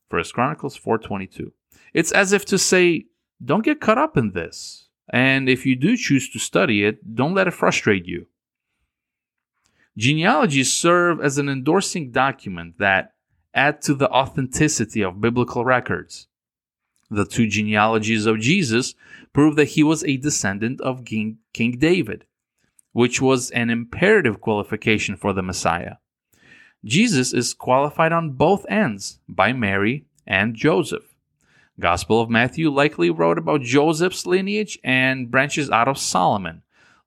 First 0.09 0.33
Chronicles 0.33 0.77
4:22. 0.77 1.51
It's 1.93 2.13
as 2.13 2.31
if 2.31 2.45
to 2.45 2.57
say, 2.57 3.07
don't 3.43 3.65
get 3.65 3.81
caught 3.81 3.97
up 3.97 4.15
in 4.15 4.31
this. 4.31 4.87
And 5.11 5.49
if 5.49 5.65
you 5.65 5.75
do 5.75 5.97
choose 5.97 6.29
to 6.29 6.39
study 6.39 6.85
it, 6.85 7.15
don't 7.15 7.33
let 7.33 7.47
it 7.47 7.53
frustrate 7.53 8.05
you. 8.05 8.27
Genealogies 9.99 10.71
serve 10.71 11.19
as 11.19 11.37
an 11.37 11.49
endorsing 11.49 12.09
document 12.09 12.77
that 12.77 13.11
add 13.53 13.81
to 13.81 13.93
the 13.93 14.09
authenticity 14.09 15.01
of 15.01 15.19
biblical 15.19 15.65
records. 15.65 16.29
The 17.11 17.25
two 17.25 17.47
genealogies 17.47 18.25
of 18.25 18.39
Jesus 18.39 18.95
prove 19.33 19.57
that 19.57 19.75
he 19.75 19.83
was 19.83 20.05
a 20.05 20.15
descendant 20.15 20.79
of 20.79 21.03
King, 21.03 21.39
King 21.51 21.79
David, 21.79 22.23
which 22.93 23.21
was 23.21 23.51
an 23.51 23.69
imperative 23.69 24.39
qualification 24.39 25.17
for 25.17 25.33
the 25.33 25.41
Messiah. 25.41 25.95
Jesus 26.85 27.33
is 27.33 27.53
qualified 27.53 28.13
on 28.13 28.31
both 28.31 28.65
ends 28.69 29.19
by 29.27 29.51
Mary 29.51 30.05
and 30.25 30.55
Joseph. 30.55 31.13
Gospel 31.77 32.21
of 32.21 32.29
Matthew 32.29 32.69
likely 32.69 33.09
wrote 33.09 33.37
about 33.37 33.63
Joseph's 33.63 34.25
lineage 34.25 34.79
and 34.81 35.29
branches 35.29 35.69
out 35.69 35.89
of 35.89 35.97
Solomon. 35.97 36.61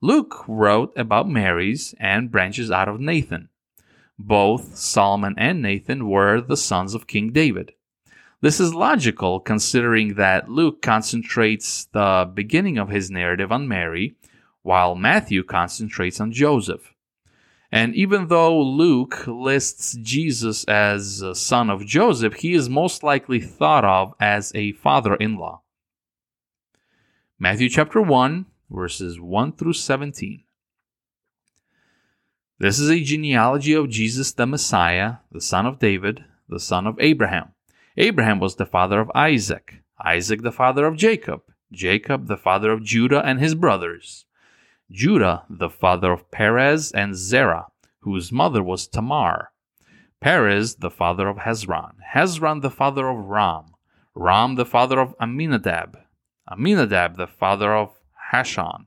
Luke 0.05 0.45
wrote 0.49 0.93
about 0.97 1.29
Mary's 1.29 1.95
and 2.01 2.29
branches 2.29 2.73
out 2.73 2.89
of 2.89 2.99
Nathan. 2.99 3.49
Both 4.19 4.77
Solomon 4.77 5.37
and 5.39 5.63
Nathan 5.63 6.09
were 6.09 6.41
the 6.41 6.57
sons 6.57 6.95
of 6.95 7.07
King 7.07 7.31
David. 7.31 7.73
This 8.41 8.59
is 8.59 8.75
logical 8.75 9.39
considering 9.39 10.15
that 10.15 10.49
Luke 10.49 10.83
concentrates 10.83 11.85
the 11.85 12.29
beginning 12.35 12.79
of 12.79 12.89
his 12.89 13.13
narrative 13.13 13.53
on 13.53 13.69
Mary, 13.69 14.17
while 14.63 14.97
Matthew 14.97 15.45
concentrates 15.45 16.21
on 16.21 16.33
Joseph. 16.33 16.93
And 17.71 17.95
even 17.95 18.27
though 18.27 18.61
Luke 18.61 19.25
lists 19.29 19.97
Jesus 20.03 20.65
as 20.65 21.23
a 21.23 21.37
son 21.37 21.71
of 21.71 21.87
Joseph, 21.87 22.35
he 22.35 22.55
is 22.55 22.69
most 22.69 23.05
likely 23.05 23.41
thought 23.41 23.85
of 23.85 24.15
as 24.19 24.51
a 24.57 24.73
father 24.73 25.15
in 25.15 25.37
law. 25.37 25.63
Matthew 27.39 27.69
chapter 27.69 28.03
1, 28.03 28.47
verses 28.73 29.21
1 29.21 29.52
through 29.52 29.75
17. 29.75 30.45
This 32.59 32.79
is 32.79 32.91
a 32.91 33.00
genealogy 33.00 33.75
of 33.75 33.91
Jesus 33.91 34.33
the 34.33 34.47
Messiah, 34.47 35.17
the 35.31 35.41
son 35.41 35.67
of 35.67 35.79
David, 35.79 36.25
the 36.49 36.61
son 36.61 36.87
of 36.87 36.99
Abraham. 37.00 37.52
Abraham 37.97 38.41
was 38.41 38.57
the 38.57 38.67
father 38.67 39.00
of 39.00 39.11
Isaac, 39.14 39.83
Isaac 40.02 40.43
the 40.43 40.52
father 40.52 40.87
of 40.87 40.97
Jacob, 40.97 41.43
Jacob 41.71 42.26
the 42.29 42.37
father 42.37 42.71
of 42.73 42.85
Judah 42.85 43.23
and 43.25 43.41
his 43.41 43.55
brothers. 43.55 44.25
Judah, 44.91 45.45
the 45.49 45.71
father 45.71 46.12
of 46.12 46.31
Perez 46.31 46.93
and 46.93 47.14
Zerah, 47.14 47.67
whose 48.00 48.33
mother 48.33 48.62
was 48.62 48.87
Tamar. 48.87 49.52
Perez, 50.21 50.76
the 50.76 50.91
father 50.91 51.29
of 51.29 51.38
Hezron. 51.38 51.95
Hezron, 52.14 52.62
the 52.62 52.71
father 52.71 53.09
of 53.09 53.25
Ram. 53.25 53.75
Ram, 54.14 54.55
the 54.55 54.67
father 54.67 55.00
of 55.00 55.14
Amminadab. 55.21 55.99
Amminadab, 56.50 57.17
the 57.17 57.26
father 57.26 57.75
of 57.75 57.99
Nahshon. 58.33 58.87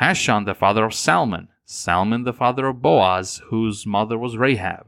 Nahshon, 0.00 0.46
the 0.46 0.54
father 0.54 0.84
of 0.84 0.94
Salmon. 0.94 1.48
Salmon, 1.64 2.24
the 2.24 2.32
father 2.32 2.66
of 2.66 2.82
Boaz, 2.82 3.42
whose 3.48 3.86
mother 3.86 4.18
was 4.18 4.36
Rahab. 4.36 4.86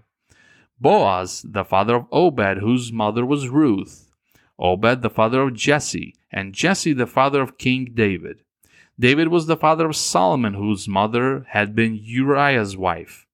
Boaz, 0.80 1.42
the 1.46 1.64
father 1.64 1.96
of 1.96 2.06
Obed, 2.10 2.58
whose 2.58 2.90
mother 2.90 3.24
was 3.24 3.48
Ruth. 3.48 4.10
Obed, 4.58 5.02
the 5.02 5.10
father 5.10 5.42
of 5.42 5.54
Jesse, 5.54 6.14
and 6.32 6.54
Jesse, 6.54 6.92
the 6.92 7.06
father 7.06 7.42
of 7.42 7.58
King 7.58 7.92
David. 7.94 8.42
David 8.98 9.28
was 9.28 9.46
the 9.46 9.56
father 9.56 9.86
of 9.86 9.96
Solomon, 9.96 10.54
whose 10.54 10.88
mother 10.88 11.46
had 11.48 11.74
been 11.74 11.98
Uriah's 12.00 12.76
wife. 12.76 13.26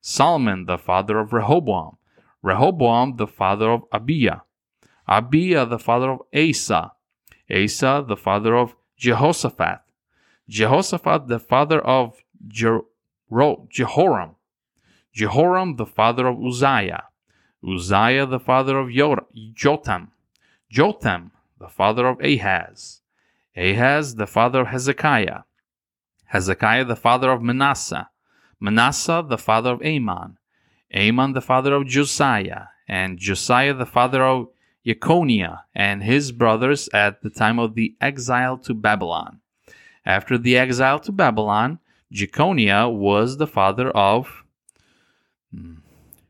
Solomon 0.00 0.66
the 0.66 0.76
father 0.76 1.18
of 1.18 1.32
Rehoboam, 1.32 1.96
Rehoboam 2.42 3.16
the 3.16 3.26
father 3.26 3.70
of 3.70 3.84
Abiah, 3.90 4.40
Abiah 5.08 5.64
the 5.64 5.78
father 5.78 6.10
of 6.10 6.20
Asa, 6.34 6.92
Asa 7.50 8.04
the 8.06 8.16
father 8.16 8.54
of 8.54 8.76
Jehoshaphat, 8.98 9.80
Jehoshaphat 10.48 11.28
the 11.28 11.38
father 11.38 11.80
of 11.80 12.22
Jehoram, 12.46 14.36
Jehoram 15.12 15.76
the 15.76 15.86
father 15.86 16.26
of 16.26 16.44
Uzziah, 16.44 17.04
Uzziah 17.66 18.26
the 18.26 18.40
father 18.40 18.78
of 18.78 18.90
Jotham, 19.54 20.12
Jotham 20.70 21.32
the 21.58 21.68
father 21.68 22.06
of 22.06 22.20
Ahaz, 22.20 23.00
Ahaz 23.56 24.16
the 24.16 24.26
father 24.26 24.60
of 24.60 24.66
Hezekiah, 24.66 25.44
Hezekiah 26.26 26.84
the 26.84 26.96
father 26.96 27.30
of 27.30 27.40
Manasseh, 27.42 28.10
Manasseh 28.60 29.24
the 29.26 29.38
father 29.38 29.70
of 29.72 29.82
Amon, 29.82 30.36
Amon 30.94 31.32
the 31.32 31.40
father 31.40 31.72
of 31.74 31.86
Josiah, 31.86 32.66
and 32.86 33.18
Josiah 33.18 33.72
the 33.72 33.86
father 33.86 34.22
of 34.22 34.48
Jeconiah 34.84 35.64
and 35.74 36.02
his 36.02 36.32
brothers 36.32 36.90
at 36.92 37.22
the 37.22 37.30
time 37.30 37.58
of 37.58 37.74
the 37.74 37.96
exile 38.02 38.58
to 38.58 38.74
Babylon. 38.74 39.40
After 40.06 40.36
the 40.36 40.56
exile 40.56 40.98
to 41.00 41.12
Babylon, 41.12 41.78
Jeconiah 42.12 42.88
was 42.88 43.38
the 43.38 43.46
father 43.46 43.90
of 43.90 44.44
hmm, 45.50 45.76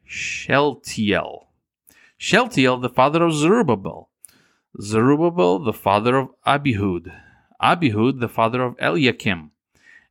Shealtiel. 0.05 1.49
Shealtiel, 2.17 2.79
the 2.79 2.89
father 2.89 3.25
of 3.25 3.35
Zerubbabel. 3.35 4.11
Zerubbabel, 4.81 5.59
the 5.59 5.73
father 5.73 6.17
of 6.17 6.29
Abihud. 6.47 7.13
Abihud, 7.61 8.21
the 8.21 8.29
father 8.29 8.63
of 8.63 8.77
Eliakim. 8.79 9.51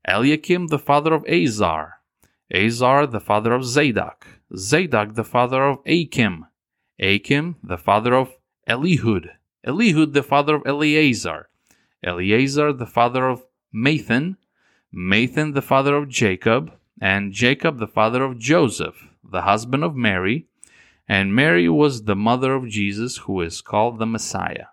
Eliakim, 0.08 0.67
the 0.67 0.79
father 0.79 1.13
of 1.13 1.25
Azor. 1.25 1.93
Azor, 2.53 3.08
the 3.08 3.20
father 3.20 3.53
of 3.53 3.63
Zadok. 3.63 4.27
Zadok, 4.55 5.15
the 5.15 5.24
father 5.24 5.63
of 5.63 5.79
Achim. 5.86 6.46
Achim, 7.00 7.55
the 7.63 7.77
father 7.77 8.13
of 8.13 8.38
Elihud. 8.67 9.29
Elihud, 9.65 10.13
the 10.13 10.24
father 10.24 10.55
of 10.55 10.63
Eleazar. 10.65 11.50
Eleazar, 12.03 12.74
the 12.74 12.86
father 12.86 13.27
of 13.27 13.46
Matthan. 13.74 14.38
Matthan, 14.94 15.53
the 15.53 15.62
father 15.62 15.96
of 15.96 16.10
Jacob. 16.10 16.74
And 17.01 17.34
Jacob, 17.34 17.80
the 17.80 17.88
father 17.88 18.24
of 18.24 18.38
Joseph, 18.38 19.08
the 19.24 19.42
husband 19.42 19.84
of 19.84 19.96
Mary. 19.96 20.48
And 21.08 21.36
Mary 21.36 21.68
was 21.68 22.03
the 22.03 22.15
mother 22.15 22.53
of 22.53 22.70
Jesus, 22.70 23.18
who 23.18 23.42
is 23.42 23.62
called 23.62 24.00
the 24.00 24.06
Messiah. 24.06 24.68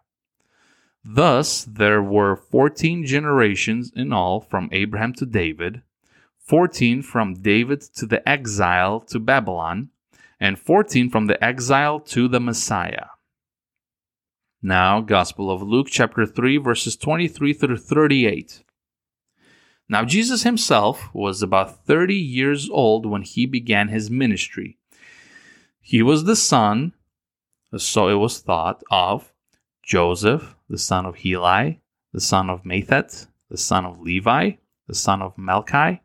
Thus, 1.04 1.64
there 1.64 2.02
were 2.02 2.37
14 2.37 3.07
generations 3.07 3.90
in 3.97 4.12
all 4.12 4.40
from 4.40 4.69
Abraham 4.71 5.14
to 5.14 5.26
David, 5.26 5.83
14 6.38 7.02
from 7.02 7.35
David 7.35 7.80
to 7.97 8.07
the 8.07 8.28
exile 8.28 9.00
to 9.00 9.19
Babylon, 9.19 9.88
and 10.38 10.59
14 10.59 11.09
from 11.09 11.26
the 11.26 11.42
exile 11.42 12.00
to 12.00 12.28
the 12.28 12.40
Messiah. 12.40 13.07
Now, 14.62 15.00
Gospel 15.00 15.50
of 15.50 15.62
Luke, 15.62 15.88
chapter 15.90 16.26
3, 16.26 16.59
verses 16.59 16.97
23 16.97 17.54
through 17.54 17.78
38. 17.78 18.62
Now, 19.90 20.04
Jesus 20.04 20.44
himself 20.44 21.12
was 21.12 21.42
about 21.42 21.85
30 21.85 22.14
years 22.14 22.70
old 22.70 23.06
when 23.06 23.23
he 23.23 23.44
began 23.44 23.88
his 23.88 24.09
ministry. 24.09 24.78
He 25.80 26.00
was 26.00 26.23
the 26.23 26.37
son, 26.37 26.92
so 27.76 28.06
it 28.06 28.14
was 28.14 28.38
thought, 28.38 28.84
of 28.88 29.32
Joseph, 29.82 30.54
the 30.69 30.78
son 30.78 31.06
of 31.06 31.17
Heli, 31.17 31.80
the 32.12 32.21
son 32.21 32.50
of 32.50 32.62
Matthat, 32.62 33.26
the 33.50 33.56
son 33.56 33.84
of 33.84 34.00
Levi, 34.00 34.52
the 34.86 34.95
son 34.95 35.23
of 35.23 35.34
Melchi, 35.34 35.99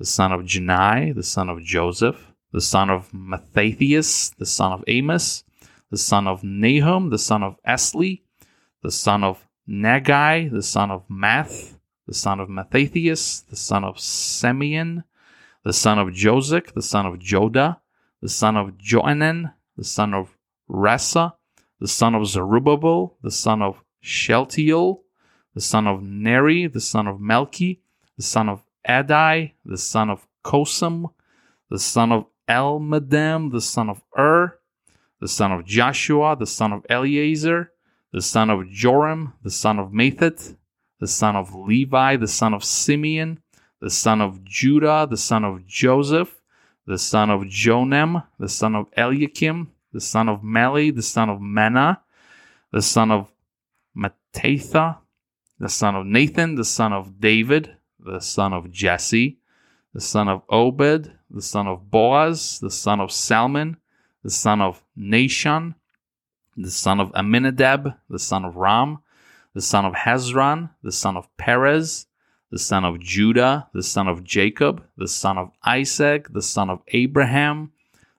the 0.00 0.06
son 0.06 0.32
of 0.32 0.40
Jannai, 0.40 1.14
the 1.14 1.22
son 1.22 1.48
of 1.48 1.62
Joseph, 1.62 2.32
the 2.50 2.60
son 2.60 2.90
of 2.90 3.14
Mattathias, 3.14 4.30
the 4.38 4.46
son 4.46 4.72
of 4.72 4.82
Amos, 4.88 5.44
the 5.92 5.98
son 5.98 6.26
of 6.26 6.42
Nahum, 6.42 7.10
the 7.10 7.18
son 7.18 7.44
of 7.44 7.54
Esli, 7.64 8.22
the 8.82 8.90
son 8.90 9.22
of 9.22 9.46
Naggai, 9.68 10.50
the 10.50 10.64
son 10.64 10.90
of 10.90 11.04
Math, 11.08 11.76
the 12.10 12.14
son 12.14 12.40
of 12.40 12.48
Mattathias, 12.48 13.42
the 13.42 13.54
son 13.54 13.84
of 13.84 14.00
Simeon, 14.00 15.04
the 15.62 15.72
son 15.72 15.96
of 15.96 16.12
Joseph, 16.12 16.74
the 16.74 16.82
son 16.82 17.06
of 17.06 17.20
Joda, 17.20 17.76
the 18.20 18.28
son 18.28 18.56
of 18.56 18.76
Joanan, 18.76 19.52
the 19.76 19.84
son 19.84 20.12
of 20.12 20.36
Rhesa, 20.68 21.34
the 21.78 21.86
son 21.86 22.16
of 22.16 22.26
Zerubbabel, 22.26 23.16
the 23.22 23.30
son 23.30 23.62
of 23.62 23.84
Shealtiel, 24.00 25.02
the 25.54 25.60
son 25.60 25.86
of 25.86 26.02
Neri, 26.02 26.66
the 26.66 26.80
son 26.80 27.06
of 27.06 27.20
Melchi, 27.20 27.78
the 28.16 28.24
son 28.24 28.48
of 28.48 28.64
Adai, 28.88 29.52
the 29.64 29.78
son 29.78 30.10
of 30.10 30.26
Cosam, 30.42 31.12
the 31.70 31.78
son 31.78 32.10
of 32.10 32.26
Elmadam, 32.48 33.52
the 33.52 33.60
son 33.60 33.88
of 33.88 34.02
Ur, 34.18 34.58
the 35.20 35.28
son 35.28 35.52
of 35.52 35.64
Joshua, 35.64 36.34
the 36.36 36.44
son 36.44 36.72
of 36.72 36.84
Eleazar, 36.90 37.70
the 38.12 38.20
son 38.20 38.50
of 38.50 38.68
Joram, 38.68 39.34
the 39.44 39.50
son 39.52 39.78
of 39.78 39.92
Matthat, 39.92 40.56
the 41.00 41.06
son 41.06 41.34
of 41.34 41.54
Levi, 41.54 42.16
the 42.16 42.28
son 42.28 42.54
of 42.54 42.62
Simeon, 42.62 43.40
the 43.80 43.90
son 43.90 44.20
of 44.20 44.44
Judah, 44.44 45.06
the 45.10 45.16
son 45.16 45.44
of 45.44 45.66
Joseph, 45.66 46.40
the 46.86 46.98
son 46.98 47.30
of 47.30 47.42
Jonam, 47.42 48.24
the 48.38 48.48
son 48.48 48.74
of 48.74 48.86
Eliakim, 48.96 49.70
the 49.92 50.00
son 50.00 50.28
of 50.28 50.44
Meli, 50.44 50.90
the 50.90 51.02
son 51.02 51.30
of 51.30 51.40
Menna, 51.40 51.98
the 52.72 52.82
son 52.82 53.10
of 53.10 53.32
Mattatha, 53.96 54.98
the 55.58 55.68
son 55.68 55.94
of 55.96 56.06
Nathan, 56.06 56.54
the 56.54 56.64
son 56.64 56.92
of 56.92 57.20
David, 57.20 57.74
the 57.98 58.20
son 58.20 58.52
of 58.52 58.70
Jesse, 58.70 59.38
the 59.94 60.00
son 60.00 60.28
of 60.28 60.42
Obed, 60.48 61.12
the 61.30 61.42
son 61.42 61.66
of 61.66 61.90
Boaz, 61.90 62.60
the 62.60 62.70
son 62.70 63.00
of 63.00 63.10
Salmon, 63.10 63.76
the 64.22 64.30
son 64.30 64.60
of 64.60 64.82
Nahshon, 64.98 65.74
the 66.56 66.70
son 66.70 67.00
of 67.00 67.10
Amminadab, 67.12 67.94
the 68.08 68.18
son 68.18 68.44
of 68.44 68.56
Ram, 68.56 68.98
the 69.54 69.60
son 69.60 69.84
of 69.84 69.94
Hezron, 69.94 70.70
the 70.82 70.92
son 70.92 71.16
of 71.16 71.28
Perez, 71.36 72.06
the 72.50 72.58
son 72.58 72.84
of 72.84 73.00
Judah, 73.00 73.68
the 73.72 73.82
son 73.82 74.08
of 74.08 74.24
Jacob, 74.24 74.84
the 74.96 75.08
son 75.08 75.38
of 75.38 75.50
Isaac, 75.64 76.32
the 76.32 76.42
son 76.42 76.70
of 76.70 76.82
Abraham, 76.88 77.72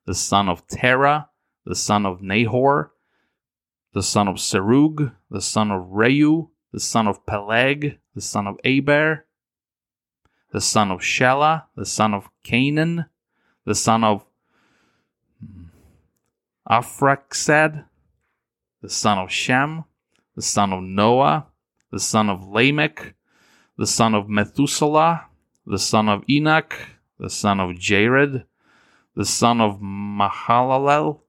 the 0.05 0.15
son 0.15 0.49
of 0.49 0.67
Terah, 0.67 1.29
the 1.65 1.75
son 1.75 2.05
of 2.05 2.21
Nahor, 2.21 2.91
the 3.93 4.03
son 4.03 4.27
of 4.27 4.35
Serug, 4.35 5.13
the 5.29 5.41
son 5.41 5.71
of 5.71 5.87
Reu, 5.87 6.49
the 6.71 6.79
son 6.79 7.07
of 7.07 7.25
Peleg, 7.25 7.99
the 8.15 8.21
son 8.21 8.47
of 8.47 8.57
Eber, 8.63 9.25
the 10.51 10.61
son 10.61 10.91
of 10.91 10.99
Shelah, 10.99 11.65
the 11.75 11.85
son 11.85 12.13
of 12.13 12.29
Cainan, 12.45 13.07
the 13.65 13.75
son 13.75 14.03
of 14.03 14.25
Arphaxad, 16.69 17.85
the 18.81 18.89
son 18.89 19.17
of 19.17 19.31
Shem, 19.31 19.83
the 20.35 20.41
son 20.41 20.73
of 20.73 20.83
Noah, 20.83 21.47
the 21.91 21.99
son 21.99 22.29
of 22.29 22.47
Lamech, 22.47 23.15
the 23.77 23.87
son 23.87 24.13
of 24.13 24.29
Methuselah, 24.29 25.25
the 25.65 25.79
son 25.79 26.09
of 26.09 26.23
Enoch, 26.29 26.73
the 27.19 27.29
son 27.29 27.59
of 27.59 27.77
Jared, 27.77 28.45
the 29.15 29.25
son 29.25 29.61
of 29.61 29.79
Mahalalel, 29.79 31.21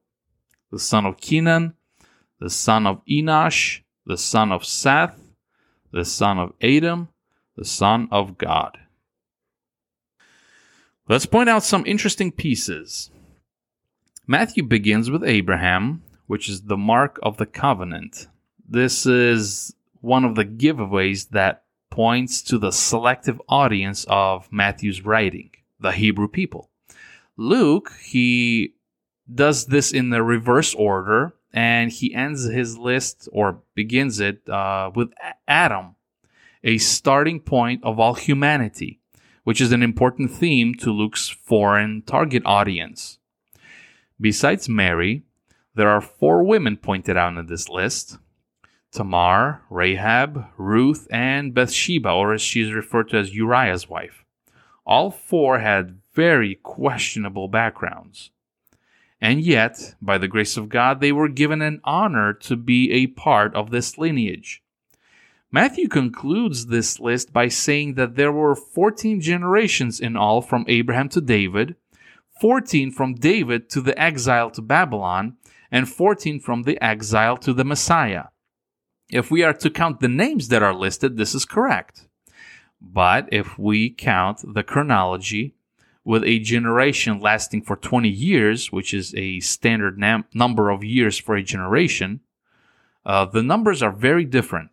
the 0.70 0.78
son 0.78 1.04
of 1.04 1.18
Kenan, 1.18 1.74
the 2.40 2.50
son 2.50 2.86
of 2.86 3.02
Enosh, 3.06 3.80
the 4.06 4.16
son 4.16 4.52
of 4.52 4.64
Seth, 4.64 5.18
the 5.92 6.04
son 6.04 6.38
of 6.38 6.52
Adam, 6.62 7.08
the 7.56 7.64
son 7.64 8.08
of 8.10 8.38
God. 8.38 8.78
Let's 11.08 11.26
point 11.26 11.48
out 11.48 11.64
some 11.64 11.84
interesting 11.86 12.32
pieces. 12.32 13.10
Matthew 14.26 14.62
begins 14.62 15.10
with 15.10 15.24
Abraham, 15.24 16.02
which 16.26 16.48
is 16.48 16.62
the 16.62 16.76
mark 16.76 17.18
of 17.22 17.36
the 17.36 17.46
covenant. 17.46 18.28
This 18.72 19.04
is 19.04 19.74
one 20.00 20.24
of 20.24 20.35
the 20.35 20.44
giveaways 20.44 21.28
that 21.30 21.64
points 21.90 22.40
to 22.44 22.58
the 22.58 22.70
selective 22.70 23.40
audience 23.48 24.06
of 24.08 24.50
Matthew's 24.50 25.04
writing, 25.04 25.50
the 25.78 25.92
Hebrew 25.92 26.26
people. 26.26 26.70
Luke, 27.37 27.92
he 28.02 28.74
does 29.32 29.66
this 29.66 29.92
in 29.92 30.08
the 30.08 30.22
reverse 30.22 30.74
order, 30.74 31.35
and 31.52 31.92
he 31.92 32.14
ends 32.14 32.44
his 32.44 32.78
list 32.78 33.28
or 33.30 33.62
begins 33.74 34.20
it 34.20 34.48
uh, 34.48 34.90
with 34.94 35.12
Adam, 35.46 35.96
a 36.64 36.78
starting 36.78 37.40
point 37.40 37.85
of 37.85 38.00
all 38.00 38.14
humanity 38.14 39.02
which 39.44 39.61
is 39.61 39.72
an 39.72 39.82
important 39.82 40.30
theme 40.30 40.74
to 40.74 40.92
Luke's 40.92 41.28
foreign 41.28 42.02
target 42.02 42.42
audience. 42.46 43.18
Besides 44.20 44.68
Mary, 44.68 45.24
there 45.74 45.88
are 45.88 46.00
four 46.00 46.44
women 46.44 46.76
pointed 46.76 47.16
out 47.16 47.37
in 47.37 47.46
this 47.46 47.68
list 47.68 48.18
Tamar, 48.92 49.62
Rahab, 49.70 50.46
Ruth, 50.59 51.09
and 51.11 51.55
Bathsheba, 51.55 52.11
or 52.11 52.35
as 52.35 52.42
she 52.42 52.61
is 52.61 52.72
referred 52.72 53.09
to 53.09 53.16
as 53.16 53.35
Uriah's 53.35 53.88
wife. 53.88 54.24
All 54.85 55.11
four 55.11 55.61
had 55.61 56.00
very 56.14 56.57
questionable 56.57 57.48
backgrounds. 57.48 58.31
And 59.20 59.40
yet, 59.40 59.94
by 60.02 60.18
the 60.18 60.28
grace 60.28 60.57
of 60.57 60.68
God, 60.68 61.00
they 61.00 61.12
were 61.12 61.28
given 61.28 61.62
an 61.62 61.81
honor 61.85 62.33
to 62.35 62.57
be 62.57 62.90
a 62.90 63.07
part 63.07 63.55
of 63.55 63.70
this 63.70 63.96
lineage. 63.96 64.62
Matthew 65.50 65.88
concludes 65.88 66.66
this 66.66 66.98
list 66.98 67.33
by 67.33 67.48
saying 67.48 67.94
that 67.94 68.16
there 68.16 68.33
were 68.33 68.57
14 68.57 69.20
generations 69.20 70.00
in 70.00 70.16
all 70.16 70.42
from 70.42 70.64
Abraham 70.66 71.09
to 71.11 71.20
David, 71.20 71.76
14 72.40 72.90
from 72.90 73.14
David 73.14 73.70
to 73.70 73.81
the 73.81 73.98
exile 74.00 74.50
to 74.50 74.61
Babylon, 74.61 75.37
and 75.70 75.88
14 75.88 76.40
from 76.40 76.64
the 76.64 76.83
exile 76.83 77.37
to 77.37 77.52
the 77.52 77.64
Messiah. 77.64 78.24
If 79.12 79.31
we 79.31 79.42
are 79.42 79.53
to 79.53 79.68
count 79.68 80.01
the 80.01 80.09
names 80.09 80.48
that 80.48 80.62
are 80.62 80.75
listed, 80.75 81.18
this 81.18 81.35
is 81.35 81.44
correct. 81.44 82.09
But 82.81 83.29
if 83.31 83.59
we 83.59 83.90
count 83.90 84.40
the 84.55 84.62
chronology 84.62 85.55
with 86.03 86.25
a 86.25 86.38
generation 86.38 87.20
lasting 87.20 87.62
for 87.62 87.77
20 87.77 88.09
years, 88.09 88.72
which 88.72 88.94
is 88.94 89.14
a 89.14 89.40
standard 89.40 89.98
nam- 89.98 90.25
number 90.33 90.70
of 90.70 90.83
years 90.83 91.18
for 91.18 91.37
a 91.37 91.42
generation, 91.42 92.20
uh, 93.05 93.27
the 93.27 93.42
numbers 93.42 93.83
are 93.83 93.92
very 93.92 94.25
different. 94.25 94.70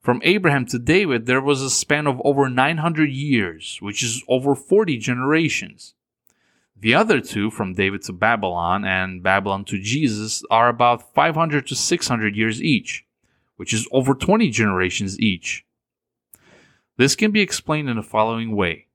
From 0.00 0.20
Abraham 0.24 0.64
to 0.66 0.78
David, 0.78 1.26
there 1.26 1.42
was 1.42 1.60
a 1.60 1.68
span 1.68 2.06
of 2.06 2.22
over 2.24 2.48
900 2.48 3.10
years, 3.10 3.78
which 3.80 4.02
is 4.02 4.22
over 4.28 4.54
40 4.54 4.96
generations. 4.96 5.94
The 6.78 6.94
other 6.94 7.20
two, 7.20 7.50
from 7.50 7.74
David 7.74 8.02
to 8.04 8.12
Babylon 8.12 8.84
and 8.86 9.22
Babylon 9.22 9.64
to 9.66 9.78
Jesus, 9.78 10.42
are 10.50 10.68
about 10.68 11.12
500 11.12 11.66
to 11.66 11.74
600 11.74 12.34
years 12.34 12.62
each, 12.62 13.04
which 13.60 13.74
is 13.74 13.86
over 13.92 14.14
20 14.14 14.48
generations 14.48 15.20
each. 15.20 15.66
This 16.96 17.14
can 17.14 17.30
be 17.30 17.42
explained 17.42 17.90
in 17.90 17.96
the 17.98 18.02
following 18.02 18.56
way. 18.56 18.86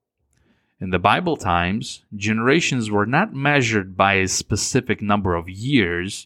In 0.79 0.89
the 0.89 0.97
Bible 0.97 1.37
times, 1.37 2.03
generations 2.15 2.89
were 2.89 3.05
not 3.05 3.31
measured 3.31 3.95
by 3.95 4.15
a 4.15 4.27
specific 4.27 5.03
number 5.03 5.35
of 5.35 5.47
years, 5.47 6.25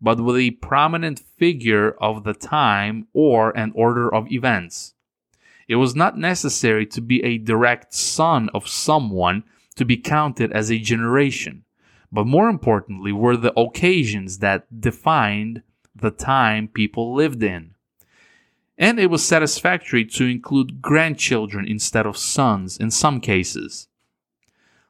but 0.00 0.20
with 0.20 0.36
a 0.36 0.52
prominent 0.52 1.18
figure 1.18 1.90
of 2.00 2.22
the 2.22 2.32
time 2.32 3.08
or 3.12 3.50
an 3.58 3.72
order 3.74 4.14
of 4.14 4.30
events. 4.30 4.94
It 5.66 5.74
was 5.74 5.96
not 5.96 6.16
necessary 6.16 6.86
to 6.86 7.00
be 7.00 7.20
a 7.24 7.38
direct 7.38 7.92
son 7.92 8.50
of 8.54 8.68
someone 8.68 9.42
to 9.74 9.84
be 9.84 9.96
counted 9.96 10.52
as 10.52 10.70
a 10.70 10.78
generation, 10.78 11.64
but 12.12 12.24
more 12.24 12.48
importantly 12.48 13.10
were 13.10 13.36
the 13.36 13.58
occasions 13.58 14.38
that 14.38 14.80
defined 14.80 15.64
the 15.92 16.12
time 16.12 16.68
people 16.68 17.12
lived 17.16 17.42
in. 17.42 17.74
And 18.80 18.98
it 18.98 19.10
was 19.10 19.22
satisfactory 19.22 20.06
to 20.06 20.24
include 20.24 20.80
grandchildren 20.80 21.68
instead 21.68 22.06
of 22.06 22.16
sons 22.16 22.78
in 22.78 22.90
some 22.90 23.20
cases. 23.20 23.88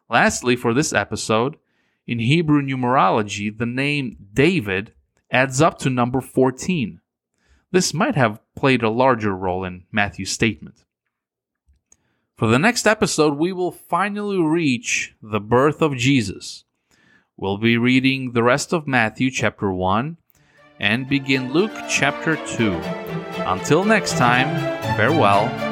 Lastly, 0.08 0.54
for 0.54 0.72
this 0.72 0.92
episode, 0.92 1.56
in 2.06 2.20
Hebrew 2.20 2.62
numerology, 2.62 3.56
the 3.56 3.66
name 3.66 4.16
David 4.32 4.94
adds 5.28 5.60
up 5.60 5.76
to 5.80 5.90
number 5.90 6.20
14. 6.20 7.00
This 7.72 7.92
might 7.92 8.14
have 8.14 8.40
played 8.54 8.84
a 8.84 8.90
larger 8.90 9.34
role 9.34 9.64
in 9.64 9.84
Matthew's 9.90 10.30
statement. 10.30 10.84
For 12.36 12.46
the 12.46 12.60
next 12.60 12.86
episode, 12.86 13.38
we 13.38 13.52
will 13.52 13.72
finally 13.72 14.40
reach 14.40 15.16
the 15.20 15.40
birth 15.40 15.82
of 15.82 15.96
Jesus. 15.96 16.64
We'll 17.36 17.58
be 17.58 17.76
reading 17.76 18.32
the 18.32 18.44
rest 18.44 18.72
of 18.72 18.86
Matthew 18.86 19.32
chapter 19.32 19.72
1 19.72 20.16
and 20.78 21.08
begin 21.08 21.52
Luke 21.52 21.72
chapter 21.88 22.36
2. 22.46 23.19
Until 23.46 23.84
next 23.84 24.12
time, 24.16 24.48
farewell 24.96 25.69